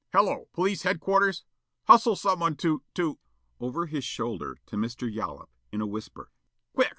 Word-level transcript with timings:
"Hello! 0.13 0.47
Police 0.51 0.81
headquarters?... 0.81 1.43
Hustle 1.83 2.15
someone 2.15 2.55
to 2.55 2.81
to 2.95 3.19
(over 3.59 3.85
his 3.85 4.03
shoulder 4.03 4.57
to 4.65 4.75
Mr. 4.75 5.07
Yollop, 5.07 5.51
in 5.71 5.79
a 5.79 5.85
whisper,) 5.85 6.31
quick! 6.73 6.89